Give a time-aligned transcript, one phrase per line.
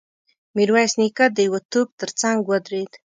[0.55, 2.91] ميرويس نيکه د يوه توپ تر څنګ ودرېد.